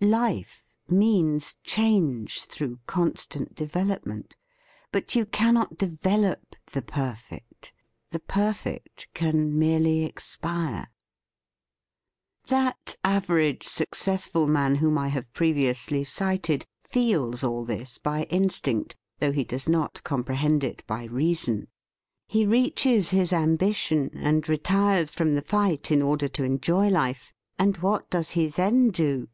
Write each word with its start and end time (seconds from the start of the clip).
Life 0.00 0.64
means 0.88 1.56
change 1.64 2.44
through 2.46 2.78
constant 2.86 3.54
development. 3.54 4.34
But 4.90 5.14
you 5.14 5.26
cannot 5.26 5.76
develop 5.76 6.56
the 6.72 6.80
perfect. 6.80 7.74
The 8.10 8.18
perfect 8.20 9.08
can 9.12 9.58
merely 9.58 10.04
expire. 10.06 10.88
[Ill] 12.46 12.48
THE 12.48 12.48
FEAST 12.48 12.48
OF 12.48 12.48
ST 12.48 12.48
FRIEND 12.48 12.48
That 12.48 12.96
average 13.16 13.62
successful 13.64 14.46
man 14.46 14.76
whom 14.76 14.96
I 14.96 15.08
have 15.08 15.30
previously 15.34 16.04
cited 16.04 16.64
feels 16.80 17.44
all 17.44 17.66
this 17.66 17.98
by 17.98 18.22
instinct, 18.30 18.96
though 19.18 19.32
he 19.32 19.44
does 19.44 19.68
not 19.68 20.00
compre 20.06 20.36
hend 20.36 20.64
it 20.64 20.82
by 20.86 21.04
reason. 21.04 21.68
He 22.26 22.46
reaches 22.46 23.10
his 23.10 23.30
am 23.30 23.58
bition, 23.58 24.08
and 24.14 24.48
retires 24.48 25.12
from 25.12 25.34
the 25.34 25.42
fight 25.42 25.90
in 25.90 26.00
or 26.00 26.16
der 26.16 26.28
to 26.28 26.44
enjoy 26.44 26.88
life,— 26.88 27.34
and 27.58 27.76
what 27.76 28.08
does 28.08 28.30
he 28.30 28.48
then 28.48 28.88
do? 28.88 29.28